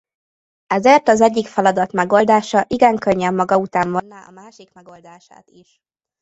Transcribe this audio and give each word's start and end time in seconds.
Ezért 0.67 1.07
az 1.07 1.21
egyik 1.21 1.47
feladat 1.47 1.91
megoldása 1.91 2.65
igen 2.67 2.97
könnyen 2.97 3.33
maga 3.33 3.57
után 3.57 3.91
vonná 3.91 4.27
a 4.27 4.31
másik 4.31 4.73
megoldását 4.73 5.49
is. 5.49 5.79